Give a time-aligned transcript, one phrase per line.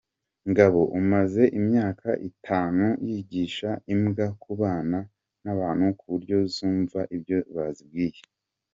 [0.49, 4.99] Ngabo umaze imyaka itanu yigisha imbwa kubana
[5.43, 8.21] n’abantu ku buryo zumva ibyo bazibwiye.